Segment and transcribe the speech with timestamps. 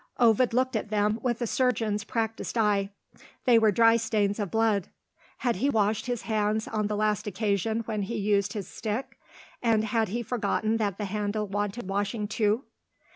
[0.17, 2.89] Ovid looked at them with a surgeon's practised eye.
[3.45, 4.87] They were dry stains of blood.
[5.37, 9.19] (Had he washed his hands on the last occasion when he used his stick?
[9.61, 12.63] And had he forgotten that the handle wanted washing too?)